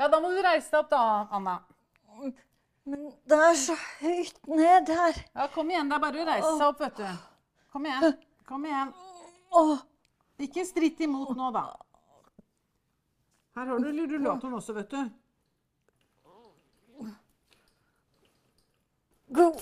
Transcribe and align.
Ja, 0.00 0.08
da 0.08 0.20
må 0.22 0.30
du 0.32 0.40
reise 0.40 0.72
deg 0.72 0.80
opp 0.80 0.90
da, 0.94 1.02
Anna. 1.36 1.58
Men 2.88 3.10
det 3.28 3.38
er 3.50 3.58
så 3.60 3.76
høyt 4.00 4.38
ned 4.48 4.88
her. 4.88 5.18
Ja, 5.36 5.46
kom 5.52 5.68
igjen. 5.70 5.90
Det 5.90 5.98
er 5.98 6.02
bare 6.06 6.22
å 6.22 6.26
reise 6.30 6.52
seg 6.56 6.66
opp, 6.70 6.80
vet 6.80 7.02
du. 7.02 7.08
Kom 7.74 7.84
igjen. 7.86 8.16
Kom 8.48 8.64
igjen. 8.64 8.94
Ikke 10.40 10.64
stritt 10.64 11.02
imot 11.04 11.34
nå, 11.36 11.50
da. 11.52 11.66
Her 13.58 13.74
har 13.74 13.82
du 13.84 13.90
rullatoren 13.92 14.56
også, 14.56 14.78
vet 14.78 14.94
du. 14.96 15.10
go. 19.30 19.52